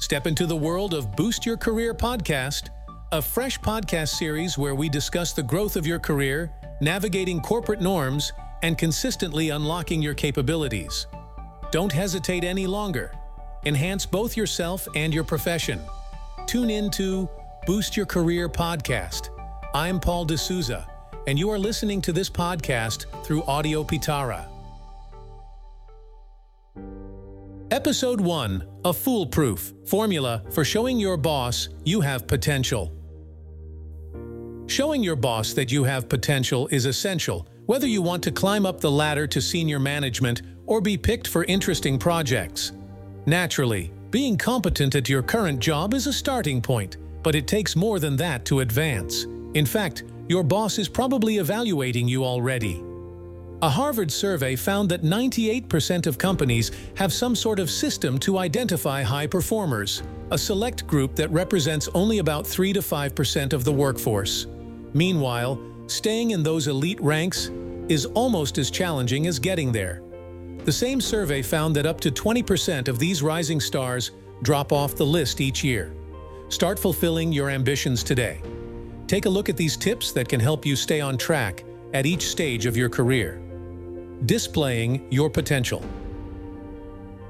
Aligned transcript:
Step 0.00 0.26
into 0.26 0.46
the 0.46 0.56
world 0.56 0.94
of 0.94 1.14
Boost 1.14 1.44
Your 1.44 1.58
Career 1.58 1.92
podcast, 1.92 2.70
a 3.12 3.20
fresh 3.20 3.60
podcast 3.60 4.08
series 4.08 4.56
where 4.56 4.74
we 4.74 4.88
discuss 4.88 5.34
the 5.34 5.42
growth 5.42 5.76
of 5.76 5.86
your 5.86 5.98
career, 5.98 6.50
navigating 6.80 7.38
corporate 7.38 7.82
norms, 7.82 8.32
and 8.62 8.78
consistently 8.78 9.50
unlocking 9.50 10.00
your 10.00 10.14
capabilities. 10.14 11.06
Don't 11.70 11.92
hesitate 11.92 12.44
any 12.44 12.66
longer. 12.66 13.12
Enhance 13.66 14.06
both 14.06 14.38
yourself 14.38 14.88
and 14.96 15.12
your 15.12 15.22
profession. 15.22 15.78
Tune 16.46 16.70
in 16.70 16.90
to 16.92 17.28
Boost 17.66 17.94
Your 17.94 18.06
Career 18.06 18.48
podcast. 18.48 19.28
I'm 19.74 20.00
Paul 20.00 20.24
D'Souza, 20.24 20.88
and 21.26 21.38
you 21.38 21.50
are 21.50 21.58
listening 21.58 22.00
to 22.02 22.12
this 22.12 22.30
podcast 22.30 23.04
through 23.22 23.42
Audio 23.42 23.84
Pitara. 23.84 24.46
Episode 27.70 28.20
1 28.20 28.64
A 28.84 28.92
Foolproof 28.92 29.74
Formula 29.86 30.42
for 30.50 30.64
Showing 30.64 30.98
Your 30.98 31.16
Boss 31.16 31.68
You 31.84 32.00
Have 32.00 32.26
Potential. 32.26 32.92
Showing 34.66 35.04
your 35.04 35.14
boss 35.14 35.52
that 35.52 35.70
you 35.70 35.84
have 35.84 36.08
potential 36.08 36.66
is 36.72 36.86
essential, 36.86 37.46
whether 37.66 37.86
you 37.86 38.02
want 38.02 38.24
to 38.24 38.32
climb 38.32 38.66
up 38.66 38.80
the 38.80 38.90
ladder 38.90 39.28
to 39.28 39.40
senior 39.40 39.78
management 39.78 40.42
or 40.66 40.80
be 40.80 40.96
picked 40.96 41.28
for 41.28 41.44
interesting 41.44 41.96
projects. 41.96 42.72
Naturally, 43.26 43.92
being 44.10 44.36
competent 44.36 44.96
at 44.96 45.08
your 45.08 45.22
current 45.22 45.60
job 45.60 45.94
is 45.94 46.08
a 46.08 46.12
starting 46.12 46.60
point, 46.60 46.96
but 47.22 47.36
it 47.36 47.46
takes 47.46 47.76
more 47.76 48.00
than 48.00 48.16
that 48.16 48.44
to 48.46 48.60
advance. 48.60 49.26
In 49.54 49.64
fact, 49.64 50.02
your 50.28 50.42
boss 50.42 50.76
is 50.76 50.88
probably 50.88 51.38
evaluating 51.38 52.08
you 52.08 52.24
already. 52.24 52.82
A 53.62 53.68
Harvard 53.68 54.10
survey 54.10 54.56
found 54.56 54.88
that 54.88 55.02
98% 55.02 56.06
of 56.06 56.16
companies 56.16 56.70
have 56.96 57.12
some 57.12 57.36
sort 57.36 57.58
of 57.58 57.68
system 57.68 58.18
to 58.20 58.38
identify 58.38 59.02
high 59.02 59.26
performers, 59.26 60.02
a 60.30 60.38
select 60.38 60.86
group 60.86 61.14
that 61.16 61.30
represents 61.30 61.86
only 61.92 62.20
about 62.20 62.46
3 62.46 62.72
to 62.72 62.80
5% 62.80 63.52
of 63.52 63.64
the 63.64 63.72
workforce. 63.72 64.46
Meanwhile, 64.94 65.60
staying 65.88 66.30
in 66.30 66.42
those 66.42 66.68
elite 66.68 66.98
ranks 67.02 67.50
is 67.90 68.06
almost 68.06 68.56
as 68.56 68.70
challenging 68.70 69.26
as 69.26 69.38
getting 69.38 69.72
there. 69.72 70.00
The 70.64 70.72
same 70.72 70.98
survey 70.98 71.42
found 71.42 71.76
that 71.76 71.84
up 71.84 72.00
to 72.00 72.10
20% 72.10 72.88
of 72.88 72.98
these 72.98 73.22
rising 73.22 73.60
stars 73.60 74.12
drop 74.40 74.72
off 74.72 74.96
the 74.96 75.04
list 75.04 75.38
each 75.38 75.62
year. 75.62 75.92
Start 76.48 76.78
fulfilling 76.78 77.30
your 77.30 77.50
ambitions 77.50 78.02
today. 78.02 78.40
Take 79.06 79.26
a 79.26 79.30
look 79.30 79.50
at 79.50 79.58
these 79.58 79.76
tips 79.76 80.12
that 80.12 80.30
can 80.30 80.40
help 80.40 80.64
you 80.64 80.76
stay 80.76 81.02
on 81.02 81.18
track 81.18 81.62
at 81.92 82.06
each 82.06 82.28
stage 82.28 82.64
of 82.64 82.74
your 82.74 82.88
career. 82.88 83.42
Displaying 84.26 85.10
your 85.10 85.30
potential. 85.30 85.82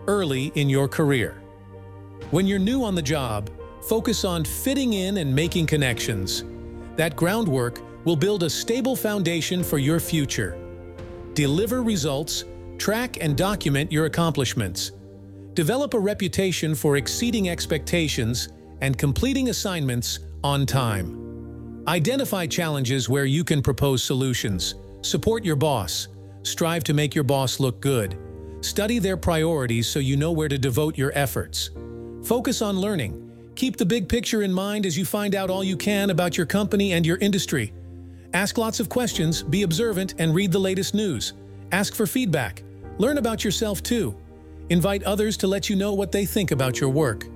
Early 0.09 0.51
in 0.57 0.69
your 0.69 0.89
career. 0.89 1.41
When 2.33 2.49
you're 2.49 2.59
new 2.59 2.83
on 2.83 2.97
the 2.97 3.03
job, 3.03 3.49
focus 3.89 4.25
on 4.25 4.45
fitting 4.45 4.95
in 4.95 5.19
and 5.19 5.33
making 5.33 5.67
connections. 5.67 6.43
That 6.97 7.15
groundwork 7.15 7.81
will 8.05 8.17
build 8.17 8.43
a 8.43 8.51
stable 8.51 8.97
foundation 8.97 9.63
for 9.63 9.79
your 9.79 10.01
future. 10.01 10.59
Deliver 11.35 11.85
results, 11.85 12.45
track 12.77 13.19
and 13.21 13.37
document 13.37 13.93
your 13.93 14.07
accomplishments. 14.07 14.91
Develop 15.55 15.95
a 15.95 15.99
reputation 15.99 16.75
for 16.75 16.97
exceeding 16.97 17.51
expectations 17.51 18.49
and 18.81 18.99
completing 18.99 19.49
assignments 19.49 20.19
on 20.43 20.67
time. 20.67 21.85
Identify 21.87 22.49
challenges 22.49 23.09
where 23.09 23.27
you 23.27 23.45
can 23.45 23.63
propose 23.63 24.03
solutions. 24.03 24.75
Support 25.03 25.45
your 25.45 25.57
boss. 25.57 26.09
Strive 26.43 26.85
to 26.85 26.95
make 26.95 27.15
your 27.15 27.25
boss 27.25 27.61
look 27.61 27.81
good. 27.81 28.17
Study 28.61 28.99
their 28.99 29.17
priorities 29.17 29.87
so 29.87 29.99
you 29.99 30.17
know 30.17 30.33
where 30.33 30.49
to 30.49 30.59
devote 30.59 30.99
your 30.99 31.13
efforts. 31.15 31.71
Focus 32.23 32.63
on 32.63 32.79
learning. 32.79 33.27
Keep 33.55 33.77
the 33.77 33.87
big 33.87 34.09
picture 34.09 34.43
in 34.43 34.53
mind 34.53 34.87
as 34.87 34.97
you 34.97 35.05
find 35.05 35.35
out 35.35 35.51
all 35.51 35.65
you 35.65 35.77
can 35.77 36.11
about 36.11 36.37
your 36.37 36.47
company 36.47 36.93
and 36.93 37.05
your 37.05 37.19
industry. 37.19 37.73
Ask 38.33 38.59
lots 38.59 38.81
of 38.81 38.89
questions, 38.89 39.43
be 39.43 39.63
observant, 39.63 40.15
and 40.19 40.35
read 40.35 40.53
the 40.53 40.59
latest 40.59 40.95
news. 40.95 41.33
Ask 41.73 41.95
for 41.95 42.07
feedback. 42.07 42.63
Learn 42.99 43.19
about 43.19 43.45
yourself 43.45 43.83
too. 43.83 44.15
Invite 44.69 45.03
others 45.03 45.37
to 45.39 45.47
let 45.47 45.69
you 45.69 45.77
know 45.77 45.95
what 45.95 46.13
they 46.13 46.25
think 46.25 46.53
about 46.53 46.81
your 46.81 46.91
work. 46.91 47.27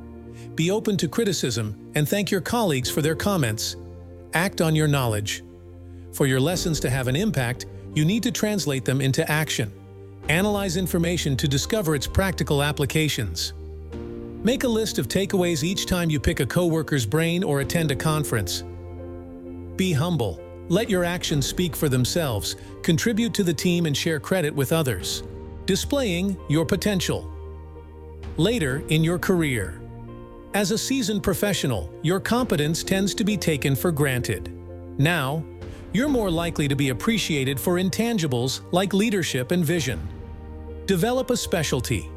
Be 0.55 0.71
open 0.71 0.97
to 0.99 1.09
criticism 1.09 1.91
and 1.95 2.09
thank 2.09 2.31
your 2.31 2.41
colleagues 2.41 2.91
for 2.91 3.03
their 3.03 3.17
comments. 3.17 3.77
Act 4.35 4.61
on 4.61 4.77
your 4.77 4.89
knowledge. 4.89 5.43
For 6.13 6.27
your 6.27 6.41
lessons 6.41 6.79
to 6.81 6.91
have 6.91 7.09
an 7.09 7.17
impact, 7.17 7.67
you 7.95 8.05
need 8.05 8.23
to 8.23 8.31
translate 8.31 8.85
them 8.85 9.01
into 9.01 9.29
action. 9.31 9.73
Analyze 10.29 10.77
information 10.77 11.37
to 11.37 11.47
discover 11.47 11.95
its 11.95 12.07
practical 12.07 12.63
applications. 12.63 13.53
Make 14.43 14.65
a 14.65 14.69
list 14.69 14.99
of 14.99 15.09
takeaways 15.09 15.63
each 15.63 15.87
time 15.87 16.11
you 16.11 16.21
pick 16.21 16.41
a 16.41 16.47
coworker's 16.47 17.07
brain 17.07 17.45
or 17.45 17.61
attend 17.61 17.91
a 17.91 17.97
conference. 17.97 18.63
Be 19.77 19.93
humble. 19.93 20.41
Let 20.69 20.89
your 20.89 21.05
actions 21.05 21.47
speak 21.47 21.77
for 21.77 21.89
themselves. 21.89 22.57
Contribute 22.83 23.35
to 23.35 23.43
the 23.43 23.55
team 23.55 23.87
and 23.87 23.97
share 23.97 24.21
credit 24.21 24.55
with 24.55 24.73
others. 24.73 25.23
Displaying 25.67 26.37
your 26.49 26.65
potential. 26.65 27.31
Later 28.37 28.83
in 28.89 29.05
your 29.05 29.19
career. 29.19 29.81
As 30.55 30.71
a 30.71 30.79
seasoned 30.79 31.23
professional, 31.23 31.93
your 32.03 32.21
competence 32.21 32.83
tends 32.83 33.15
to 33.15 33.25
be 33.25 33.37
taken 33.37 33.75
for 33.75 33.91
granted. 33.91 34.53
Now, 34.99 35.45
you're 35.95 36.09
more 36.09 36.31
likely 36.31 36.67
to 36.67 36.75
be 36.75 36.89
appreciated 36.89 37.59
for 37.59 37.75
intangibles 37.75 38.61
like 38.73 38.93
leadership 38.93 39.53
and 39.53 39.65
vision. 39.65 40.07
Develop 40.87 41.31
a 41.31 41.37
specialty. 41.37 42.11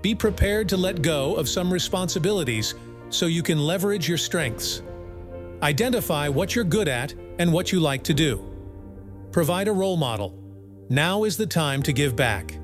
Be 0.00 0.14
prepared 0.14 0.70
to 0.70 0.78
let 0.78 1.02
go 1.02 1.34
of 1.34 1.46
some 1.46 1.70
responsibilities 1.70 2.74
so 3.10 3.26
you 3.26 3.42
can 3.42 3.58
leverage 3.58 4.08
your 4.08 4.16
strengths. 4.16 4.80
Identify 5.62 6.28
what 6.28 6.54
you're 6.54 6.64
good 6.64 6.88
at 6.88 7.12
and 7.38 7.52
what 7.52 7.72
you 7.72 7.78
like 7.78 8.02
to 8.04 8.14
do. 8.14 8.42
Provide 9.32 9.68
a 9.68 9.72
role 9.72 9.98
model. 9.98 10.34
Now 10.88 11.24
is 11.24 11.36
the 11.36 11.46
time 11.46 11.82
to 11.82 11.92
give 11.92 12.16
back. 12.16 12.58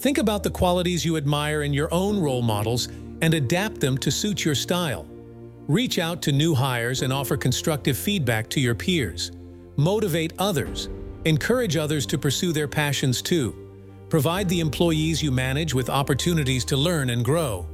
Think 0.00 0.18
about 0.18 0.42
the 0.42 0.50
qualities 0.50 1.04
you 1.04 1.16
admire 1.16 1.62
in 1.62 1.72
your 1.72 1.88
own 1.94 2.18
role 2.18 2.42
models 2.42 2.88
and 3.22 3.32
adapt 3.32 3.80
them 3.80 3.96
to 3.98 4.10
suit 4.10 4.44
your 4.44 4.56
style. 4.56 5.06
Reach 5.68 6.00
out 6.00 6.20
to 6.22 6.32
new 6.32 6.52
hires 6.52 7.02
and 7.02 7.12
offer 7.12 7.36
constructive 7.36 7.96
feedback 7.96 8.48
to 8.50 8.60
your 8.60 8.74
peers. 8.74 9.30
Motivate 9.78 10.32
others. 10.40 10.88
Encourage 11.24 11.76
others 11.76 12.04
to 12.06 12.18
pursue 12.18 12.52
their 12.52 12.66
passions 12.66 13.22
too. 13.22 13.54
Provide 14.08 14.48
the 14.48 14.58
employees 14.58 15.22
you 15.22 15.30
manage 15.30 15.72
with 15.72 15.88
opportunities 15.88 16.64
to 16.64 16.76
learn 16.76 17.10
and 17.10 17.24
grow. 17.24 17.64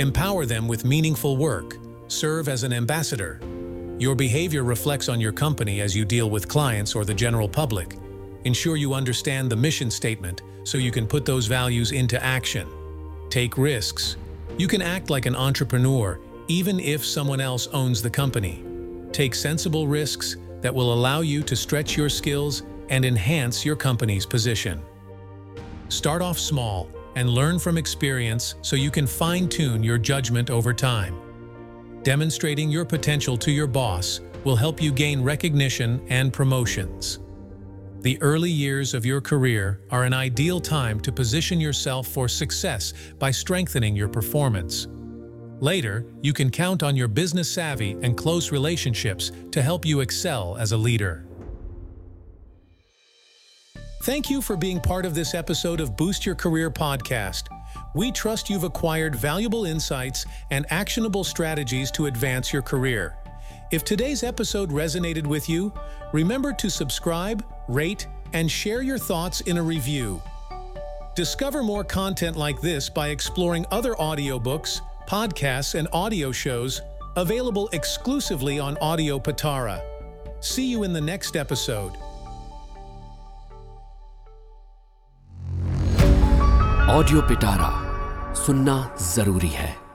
Empower 0.00 0.44
them 0.44 0.66
with 0.66 0.84
meaningful 0.84 1.36
work. 1.36 1.76
Serve 2.08 2.48
as 2.48 2.64
an 2.64 2.72
ambassador. 2.72 3.40
Your 3.96 4.16
behavior 4.16 4.64
reflects 4.64 5.08
on 5.08 5.20
your 5.20 5.30
company 5.30 5.80
as 5.80 5.94
you 5.94 6.04
deal 6.04 6.28
with 6.28 6.48
clients 6.48 6.96
or 6.96 7.04
the 7.04 7.14
general 7.14 7.48
public. 7.48 7.96
Ensure 8.42 8.74
you 8.74 8.92
understand 8.92 9.48
the 9.48 9.54
mission 9.54 9.88
statement 9.88 10.42
so 10.64 10.78
you 10.78 10.90
can 10.90 11.06
put 11.06 11.24
those 11.24 11.46
values 11.46 11.92
into 11.92 12.20
action. 12.24 12.66
Take 13.30 13.56
risks. 13.56 14.16
You 14.58 14.66
can 14.66 14.82
act 14.82 15.10
like 15.10 15.26
an 15.26 15.36
entrepreneur 15.36 16.18
even 16.48 16.80
if 16.80 17.04
someone 17.04 17.40
else 17.40 17.68
owns 17.68 18.02
the 18.02 18.10
company. 18.10 18.64
Take 19.12 19.36
sensible 19.36 19.86
risks 19.86 20.36
that 20.60 20.74
will 20.74 20.92
allow 20.92 21.20
you 21.20 21.42
to 21.42 21.56
stretch 21.56 21.96
your 21.96 22.08
skills 22.08 22.62
and 22.88 23.04
enhance 23.04 23.64
your 23.64 23.76
company's 23.76 24.26
position. 24.26 24.80
Start 25.88 26.22
off 26.22 26.38
small 26.38 26.88
and 27.14 27.28
learn 27.28 27.58
from 27.58 27.78
experience 27.78 28.56
so 28.62 28.76
you 28.76 28.90
can 28.90 29.06
fine-tune 29.06 29.82
your 29.82 29.98
judgment 29.98 30.50
over 30.50 30.72
time. 30.74 31.16
Demonstrating 32.02 32.70
your 32.70 32.84
potential 32.84 33.36
to 33.36 33.50
your 33.50 33.66
boss 33.66 34.20
will 34.44 34.56
help 34.56 34.80
you 34.80 34.92
gain 34.92 35.22
recognition 35.22 36.04
and 36.08 36.32
promotions. 36.32 37.18
The 38.00 38.20
early 38.22 38.50
years 38.50 38.94
of 38.94 39.04
your 39.04 39.20
career 39.20 39.80
are 39.90 40.04
an 40.04 40.12
ideal 40.12 40.60
time 40.60 41.00
to 41.00 41.10
position 41.10 41.58
yourself 41.58 42.06
for 42.06 42.28
success 42.28 42.92
by 43.18 43.32
strengthening 43.32 43.96
your 43.96 44.08
performance. 44.08 44.86
Later, 45.60 46.04
you 46.22 46.32
can 46.32 46.50
count 46.50 46.82
on 46.82 46.96
your 46.96 47.08
business 47.08 47.50
savvy 47.50 47.92
and 48.02 48.16
close 48.16 48.52
relationships 48.52 49.32
to 49.52 49.62
help 49.62 49.86
you 49.86 50.00
excel 50.00 50.56
as 50.58 50.72
a 50.72 50.76
leader. 50.76 51.24
Thank 54.02 54.30
you 54.30 54.42
for 54.42 54.56
being 54.56 54.80
part 54.80 55.06
of 55.06 55.14
this 55.14 55.34
episode 55.34 55.80
of 55.80 55.96
Boost 55.96 56.26
Your 56.26 56.34
Career 56.34 56.70
podcast. 56.70 57.48
We 57.94 58.12
trust 58.12 58.50
you've 58.50 58.64
acquired 58.64 59.16
valuable 59.16 59.64
insights 59.64 60.26
and 60.50 60.66
actionable 60.70 61.24
strategies 61.24 61.90
to 61.92 62.06
advance 62.06 62.52
your 62.52 62.62
career. 62.62 63.16
If 63.72 63.82
today's 63.82 64.22
episode 64.22 64.70
resonated 64.70 65.26
with 65.26 65.48
you, 65.48 65.72
remember 66.12 66.52
to 66.52 66.70
subscribe, 66.70 67.44
rate, 67.66 68.06
and 68.32 68.50
share 68.50 68.82
your 68.82 68.98
thoughts 68.98 69.40
in 69.40 69.56
a 69.56 69.62
review. 69.62 70.22
Discover 71.16 71.62
more 71.62 71.82
content 71.82 72.36
like 72.36 72.60
this 72.60 72.88
by 72.88 73.08
exploring 73.08 73.64
other 73.70 73.94
audiobooks, 73.94 74.82
podcasts, 75.06 75.74
and 75.74 75.88
audio 75.92 76.32
shows 76.32 76.82
available 77.16 77.68
exclusively 77.72 78.58
on 78.58 78.76
Audio 78.78 79.18
Pitara. 79.18 79.80
See 80.40 80.70
you 80.70 80.82
in 80.82 80.92
the 80.92 81.00
next 81.00 81.36
episode. 81.36 81.92
Audio 86.90 87.20
सुनना 88.46 88.96
जरूरी 89.14 89.48
है 89.48 89.85